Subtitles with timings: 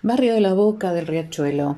[0.00, 1.76] Barrio de la Boca del Riachuelo.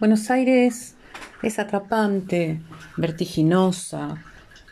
[0.00, 0.96] Buenos Aires
[1.42, 2.60] es atrapante,
[2.98, 4.22] vertiginosa,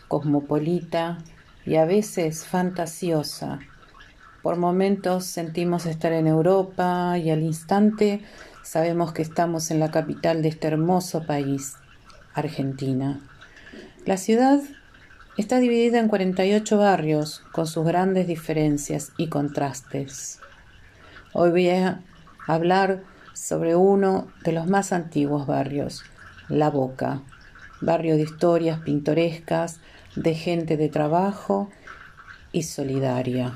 [0.09, 1.17] cosmopolita
[1.65, 3.61] y a veces fantasiosa.
[4.43, 8.21] Por momentos sentimos estar en Europa y al instante
[8.63, 11.77] sabemos que estamos en la capital de este hermoso país,
[12.35, 13.21] Argentina.
[14.05, 14.61] La ciudad
[15.39, 20.43] está dividida en 48 barrios con sus grandes diferencias y contrastes.
[21.35, 22.03] Hoy voy a
[22.47, 26.05] hablar sobre uno de los más antiguos barrios,
[26.51, 27.23] La Boca,
[27.81, 29.81] barrio de historias pintorescas,
[30.15, 31.71] de gente de trabajo
[32.53, 33.55] y solidaria.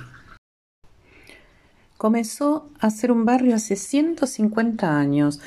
[1.99, 5.41] Comenzó a ser un barrio hace 150 años,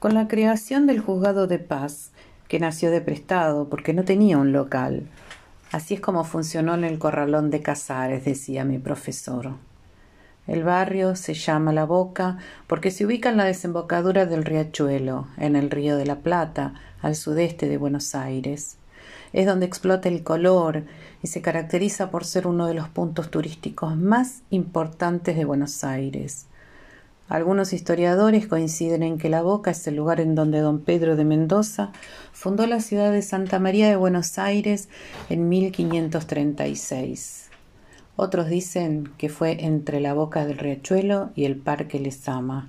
[0.00, 2.10] con la creación del juzgado de paz,
[2.46, 5.08] que nació de prestado porque no tenía un local.
[5.72, 9.69] Así es como funcionó en el corralón de Casares, decía mi profesor.
[10.50, 15.54] El barrio se llama La Boca porque se ubica en la desembocadura del riachuelo, en
[15.54, 18.76] el río de la Plata, al sudeste de Buenos Aires.
[19.32, 20.82] Es donde explota el color
[21.22, 26.46] y se caracteriza por ser uno de los puntos turísticos más importantes de Buenos Aires.
[27.28, 31.24] Algunos historiadores coinciden en que La Boca es el lugar en donde don Pedro de
[31.24, 31.92] Mendoza
[32.32, 34.88] fundó la ciudad de Santa María de Buenos Aires
[35.28, 37.49] en 1536.
[38.22, 42.68] Otros dicen que fue entre la boca del riachuelo y el parque Lesama.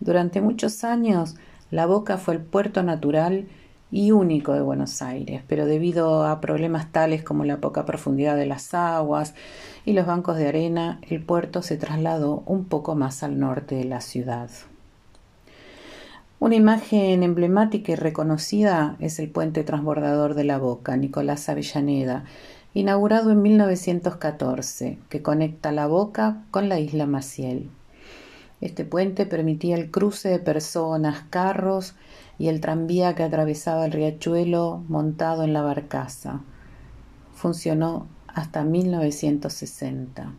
[0.00, 1.34] Durante muchos años,
[1.70, 3.48] la boca fue el puerto natural
[3.90, 8.46] y único de Buenos Aires, pero debido a problemas tales como la poca profundidad de
[8.46, 9.34] las aguas
[9.84, 13.84] y los bancos de arena, el puerto se trasladó un poco más al norte de
[13.84, 14.48] la ciudad.
[16.42, 22.24] Una imagen emblemática y reconocida es el puente transbordador de la Boca, Nicolás Avellaneda,
[22.74, 27.70] inaugurado en 1914, que conecta la Boca con la isla Maciel.
[28.60, 31.94] Este puente permitía el cruce de personas, carros
[32.38, 36.40] y el tranvía que atravesaba el riachuelo montado en la barcaza.
[37.34, 40.32] Funcionó hasta 1960.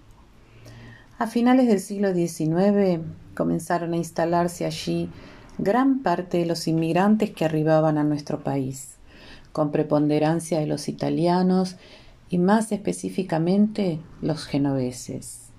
[1.19, 3.01] A finales del siglo XIX
[3.35, 5.09] comenzaron a instalarse allí
[5.57, 8.95] gran parte de los inmigrantes que arribaban a nuestro país,
[9.51, 11.75] con preponderancia de los italianos
[12.33, 15.51] y más específicamente los genoveses.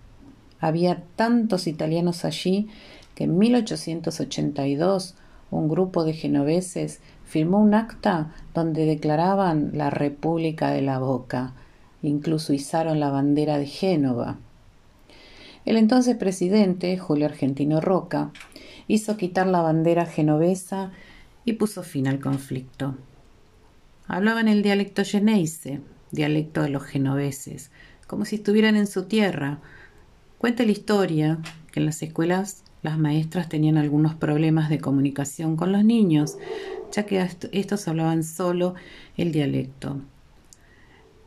[0.59, 2.67] Había tantos italianos allí
[3.15, 5.15] que en 1882
[5.53, 11.53] un grupo de genoveses firmó un acta donde declaraban la República de la Boca,
[12.03, 14.39] incluso izaron la bandera de Génova.
[15.65, 18.33] El entonces presidente, Julio Argentino Roca,
[18.89, 20.91] hizo quitar la bandera genovesa
[21.45, 22.97] y puso fin al conflicto.
[24.09, 25.81] Hablaban el dialecto geneise,
[26.15, 27.71] dialecto de los genoveses,
[28.07, 29.61] como si estuvieran en su tierra.
[30.39, 31.39] Cuenta la historia
[31.73, 36.37] que en las escuelas las maestras tenían algunos problemas de comunicación con los niños,
[36.93, 38.75] ya que estos hablaban solo
[39.17, 40.01] el dialecto.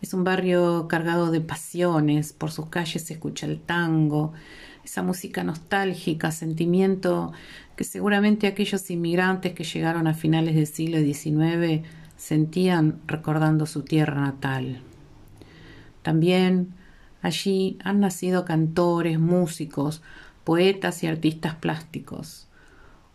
[0.01, 4.33] Es un barrio cargado de pasiones, por sus calles se escucha el tango,
[4.85, 7.33] esa música nostálgica, sentimiento
[7.75, 11.83] que seguramente aquellos inmigrantes que llegaron a finales del siglo XIX
[12.17, 14.81] sentían recordando su tierra natal.
[16.01, 16.73] También
[17.21, 20.01] allí han nacido cantores, músicos,
[20.43, 22.47] poetas y artistas plásticos.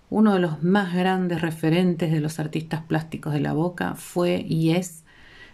[0.08, 4.70] Uno de los más grandes referentes de los artistas plásticos de la Boca fue y
[4.72, 5.04] es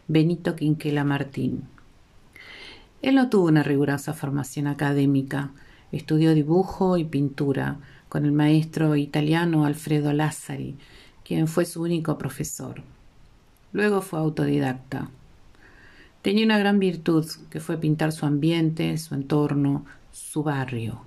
[0.09, 1.62] Benito Quinquela Martín.
[3.00, 5.53] Él no tuvo una rigurosa formación académica,
[5.92, 7.78] estudió dibujo y pintura
[8.09, 10.76] con el maestro italiano Alfredo Lazzari,
[11.25, 12.82] quien fue su único profesor.
[13.73, 15.09] Luego fue autodidacta.
[16.23, 21.03] Tenía una gran virtud, que fue pintar su ambiente, su entorno, su barrio.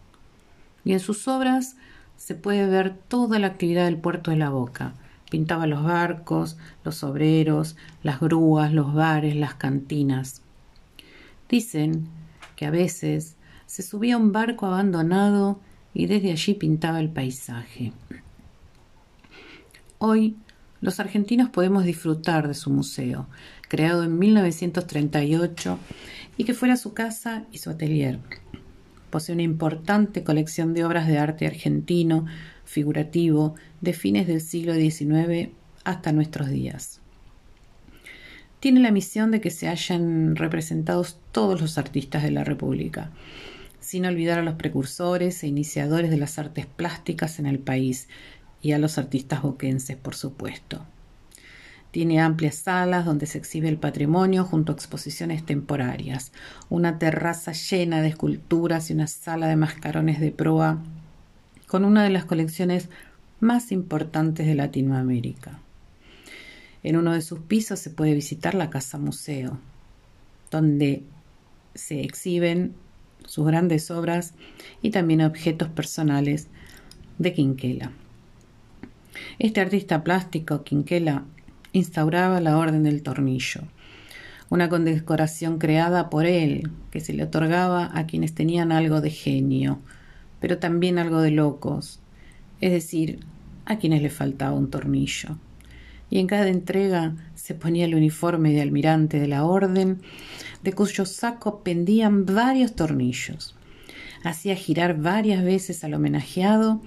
[0.83, 1.75] Y en sus obras
[2.17, 4.93] se puede ver toda la actividad del puerto de la Boca.
[5.29, 10.41] Pintaba los barcos, los obreros, las grúas, los bares, las cantinas.
[11.49, 12.07] Dicen
[12.55, 13.35] que a veces
[13.65, 15.59] se subía a un barco abandonado
[15.93, 17.93] y desde allí pintaba el paisaje.
[19.97, 20.35] Hoy
[20.81, 23.27] los argentinos podemos disfrutar de su museo,
[23.69, 25.79] creado en 1938
[26.37, 28.19] y que fuera su casa y su atelier.
[29.11, 32.25] Posee una importante colección de obras de arte argentino,
[32.65, 35.49] figurativo, de fines del siglo XIX
[35.83, 36.99] hasta nuestros días.
[38.59, 43.11] Tiene la misión de que se hayan representados todos los artistas de la República,
[43.79, 48.07] sin olvidar a los precursores e iniciadores de las artes plásticas en el país,
[48.61, 50.85] y a los artistas boquenses, por supuesto.
[51.91, 56.31] Tiene amplias salas donde se exhibe el patrimonio junto a exposiciones temporarias,
[56.69, 60.81] una terraza llena de esculturas y una sala de mascarones de proa
[61.67, 62.89] con una de las colecciones
[63.41, 65.59] más importantes de Latinoamérica.
[66.83, 69.59] En uno de sus pisos se puede visitar la Casa Museo,
[70.49, 71.03] donde
[71.75, 72.73] se exhiben
[73.25, 74.33] sus grandes obras
[74.81, 76.47] y también objetos personales
[77.17, 77.91] de Quinquela.
[79.39, 81.25] Este artista plástico, Quinquela,
[81.73, 83.61] instauraba la Orden del Tornillo,
[84.49, 89.79] una condecoración creada por él que se le otorgaba a quienes tenían algo de genio,
[90.39, 91.99] pero también algo de locos,
[92.59, 93.19] es decir,
[93.65, 95.37] a quienes les faltaba un tornillo.
[96.09, 100.01] Y en cada entrega se ponía el uniforme de almirante de la orden,
[100.61, 103.55] de cuyo saco pendían varios tornillos.
[104.23, 106.81] Hacía girar varias veces al homenajeado,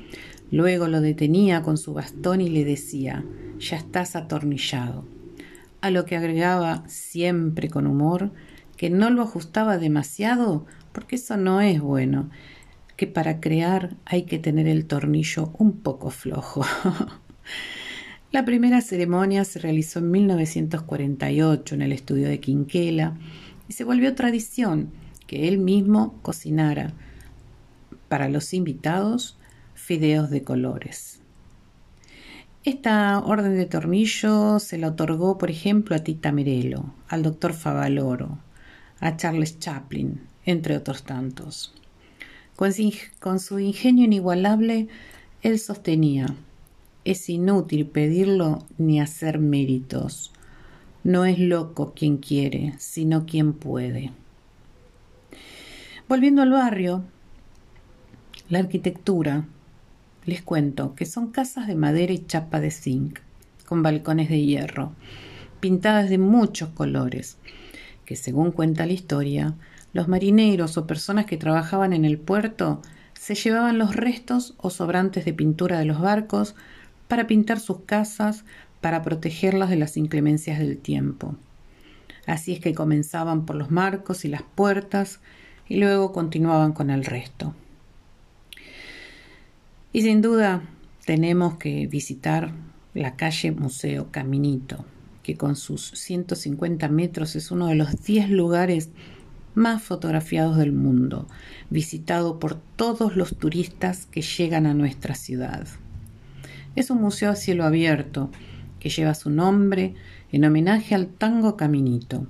[0.55, 3.25] luego lo detenía con su bastón y le decía
[3.59, 5.05] ya estás atornillado.
[5.81, 8.31] A lo que agregaba siempre con humor
[8.77, 12.31] que no lo ajustaba demasiado porque eso no es bueno
[12.97, 16.65] que para crear hay que tener el tornillo un poco flojo.
[18.31, 23.17] La primera ceremonia se realizó en 1948 en el estudio de Quinquela
[23.69, 24.91] y se volvió tradición
[25.27, 26.93] que él mismo cocinara
[28.09, 29.37] para los invitados
[29.85, 31.21] fideos de colores.
[32.65, 38.39] Esta orden de tornillo se la otorgó, por ejemplo, a Tita Merelo, al doctor Favaloro,
[39.01, 41.75] a Charles Chaplin, entre otros tantos.
[42.57, 44.89] Con, su ingenio inigualable,
[45.43, 46.35] él sostenía,
[47.05, 50.33] es inútil pedirlo ni hacer méritos.
[51.03, 54.13] No es loco quien quiere, sino quien puede.
[56.09, 57.05] Volviendo al barrio,
[58.49, 59.47] la arquitectura,
[60.27, 63.19] les cuento que son casas de madera y chapa de zinc,
[63.67, 64.93] con balcones de hierro,
[65.61, 67.39] pintadas de muchos colores,
[68.05, 69.55] que según cuenta la historia,
[69.93, 72.83] los marineros o personas que trabajaban en el puerto
[73.15, 76.55] se llevaban los restos o sobrantes de pintura de los barcos
[77.09, 78.45] para pintar sus casas
[78.81, 81.37] para protegerlas de las inclemencias del tiempo.
[82.27, 85.21] Así es que comenzaban por los marcos y las puertas
[85.69, 87.55] y luego continuaban con el resto.
[89.95, 90.61] Y sin duda
[91.07, 92.51] tenemos que visitar
[92.95, 94.85] la calle Museo Caminito,
[95.23, 98.91] que con sus 150 metros es uno de los 10 lugares
[99.55, 101.29] más fotografiados del mundo,
[101.71, 105.65] visitado por todos los turistas que llegan a nuestra ciudad.
[106.75, 108.33] Es un museo a cielo abierto
[108.81, 109.95] que lleva su nombre
[110.33, 112.27] en homenaje al tango Caminito,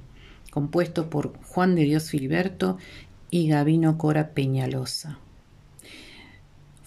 [0.50, 2.76] compuesto por Juan de Dios Filiberto
[3.30, 5.18] y Gavino Cora Peñalosa.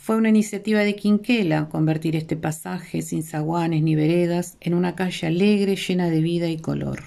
[0.07, 5.27] Fue una iniciativa de Quinquela convertir este pasaje sin zaguanes ni veredas en una calle
[5.27, 7.03] alegre llena de vida y color.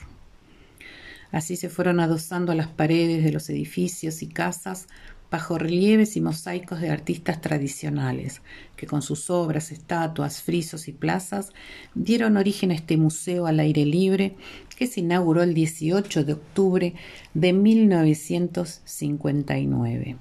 [1.33, 4.87] Así se fueron adosando las paredes de los edificios y casas
[5.31, 8.43] bajo relieves y mosaicos de artistas tradicionales,
[8.77, 11.55] que con sus obras, estatuas, frisos y plazas
[11.95, 14.37] dieron origen a este museo al aire libre
[14.77, 16.93] que se inauguró el 18 de octubre
[17.33, 20.19] de 1959.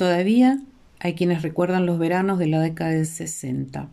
[0.00, 0.58] Todavía
[0.98, 3.90] hay quienes recuerdan los veranos de la década del 60,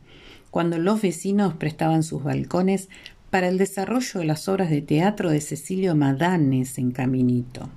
[0.51, 2.87] cuando los vecinos prestaban sus balcones
[3.29, 7.67] para el desarrollo de las obras de teatro de Cecilio Madanes en Caminito.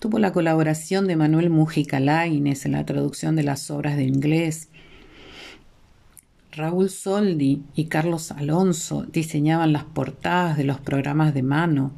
[0.00, 4.68] Tuvo la colaboración de Manuel Mujica Laines en la traducción de las obras de inglés.
[6.52, 11.90] Raúl Soldi y Carlos Alonso diseñaban las portadas de los programas de mano.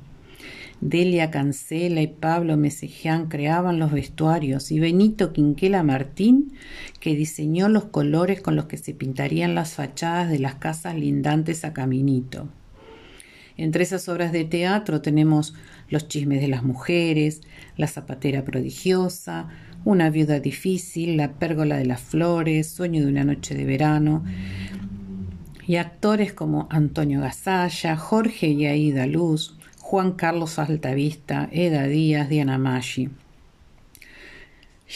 [0.81, 6.53] Delia Cancela y Pablo Meseján creaban los vestuarios y Benito Quinquela Martín,
[7.01, 11.65] que diseñó los colores con los que se pintarían las fachadas de las casas lindantes
[11.65, 12.49] a Caminito.
[13.59, 15.55] Entre esas obras de teatro tenemos
[15.91, 17.43] Los chismes de las mujeres,
[17.77, 19.49] La zapatera prodigiosa,
[19.85, 24.25] Una viuda difícil, La pérgola de las flores, Sueño de una noche de verano,
[25.67, 29.59] y actores como Antonio Gasalla, Jorge y Aida Luz,
[29.91, 33.09] Juan Carlos Altavista, Eda Díaz, Diana Maggi.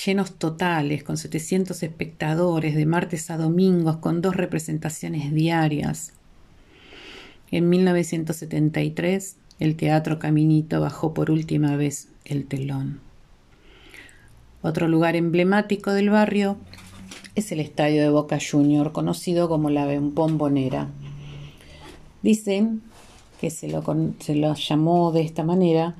[0.05, 6.13] Llenos totales, con 700 espectadores de martes a domingos, con dos representaciones diarias.
[7.51, 13.01] En 1973, el Teatro Caminito bajó por última vez el telón.
[14.63, 16.57] Otro lugar emblemático del barrio
[17.35, 20.87] es el estadio de Boca Junior, conocido como la Bombonera.
[22.23, 22.81] Dicen
[23.45, 25.97] que se lo, llamó de esta manera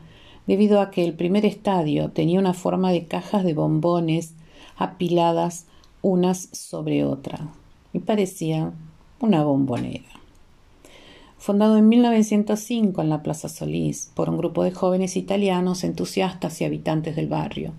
[0.47, 4.33] debido a que el primer estadio tenía una forma de cajas de bombones
[4.79, 5.67] apiladas
[6.01, 7.51] unas sobre otra
[7.93, 8.73] y parecía
[9.21, 10.09] una bombonera.
[11.37, 16.65] Fundado en 1905 en la Plaza Solís por un grupo de jóvenes italianos entusiastas y
[16.65, 17.75] habitantes del barrio.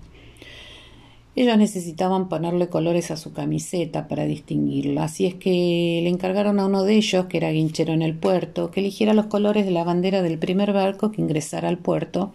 [1.36, 6.66] Ellos necesitaban ponerle colores a su camiseta para distinguirla, así es que le encargaron a
[6.66, 9.84] uno de ellos, que era guinchero en el puerto, que eligiera los colores de la
[9.84, 12.32] bandera del primer barco que ingresara al puerto,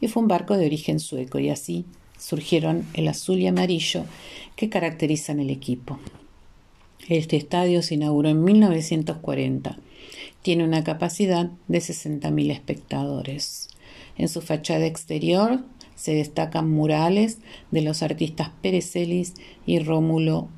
[0.00, 1.84] y fue un barco de origen sueco, y así
[2.18, 4.04] surgieron el azul y amarillo
[4.56, 5.98] que caracterizan el equipo.
[7.08, 9.76] Este estadio se inauguró en 1940.
[10.40, 13.68] Tiene una capacidad de 60.000 espectadores.
[14.16, 15.60] En su fachada exterior
[16.02, 17.38] se destacan murales
[17.70, 19.34] de los artistas Pérez Celis
[19.66, 20.48] y Rómulo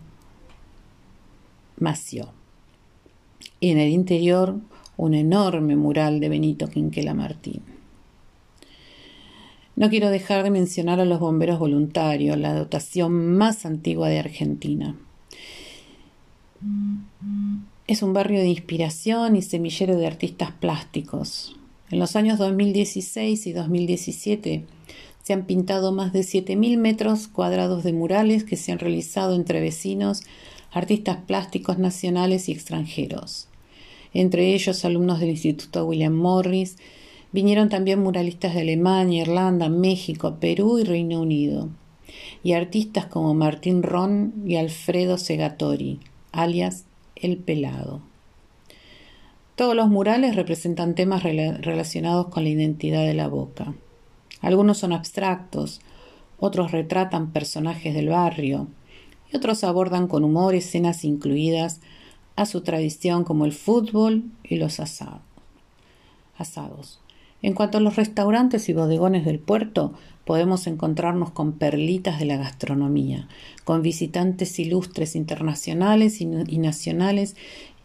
[1.78, 2.32] Mació.
[3.60, 4.56] Y en el interior
[4.96, 7.60] un enorme mural de Benito Quinquela Martín.
[9.76, 14.96] No quiero dejar de mencionar a los bomberos voluntarios, la dotación más antigua de Argentina.
[17.86, 21.54] Es un barrio de inspiración y semillero de artistas plásticos.
[21.90, 24.64] En los años 2016 y 2017
[25.24, 29.58] se han pintado más de 7.000 metros cuadrados de murales que se han realizado entre
[29.60, 30.22] vecinos,
[30.70, 33.48] artistas plásticos nacionales y extranjeros.
[34.12, 36.76] Entre ellos, alumnos del Instituto William Morris,
[37.32, 41.70] vinieron también muralistas de Alemania, Irlanda, México, Perú y Reino Unido,
[42.42, 46.00] y artistas como Martín Ron y Alfredo Segatori,
[46.32, 46.84] alias
[47.16, 48.02] El Pelado.
[49.56, 53.74] Todos los murales representan temas relacionados con la identidad de la boca.
[54.44, 55.80] Algunos son abstractos,
[56.38, 58.68] otros retratan personajes del barrio
[59.32, 61.80] y otros abordan con humor escenas incluidas
[62.36, 65.22] a su tradición como el fútbol y los asados.
[67.40, 69.94] En cuanto a los restaurantes y bodegones del puerto,
[70.26, 73.28] podemos encontrarnos con perlitas de la gastronomía,
[73.64, 77.34] con visitantes ilustres internacionales y nacionales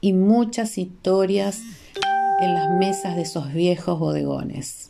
[0.01, 1.61] y muchas historias
[2.41, 4.88] en las mesas de esos viejos bodegones.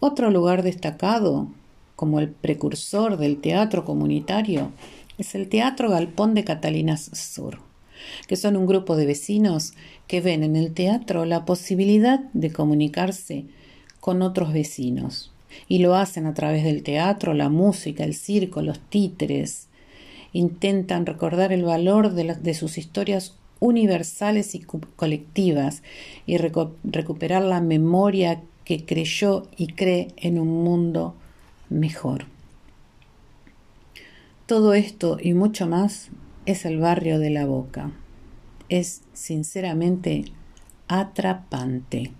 [0.00, 1.48] Otro lugar destacado,
[1.96, 4.70] como el precursor del teatro comunitario,
[5.18, 7.58] es el Teatro Galpón de Catalinas Sur,
[8.28, 9.72] que son un grupo de vecinos
[10.06, 13.46] que ven en el teatro la posibilidad de comunicarse
[13.98, 15.32] con otros vecinos
[15.66, 19.66] y lo hacen a través del teatro, la música, el circo, los títeres.
[20.32, 25.82] Intentan recordar el valor de, sus historias universales y colectivas
[26.26, 31.14] y recuperar la memoria que creyó y cree en un mundo
[31.70, 32.26] mejor.
[34.44, 36.10] Todo esto y mucho más
[36.44, 37.92] es el barrio de la Boca.
[38.68, 40.26] Es sinceramente
[40.86, 42.12] atrapante.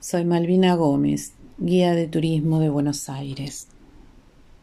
[0.00, 3.68] Soy Malvina Gómez, guía de turismo de Buenos Aires.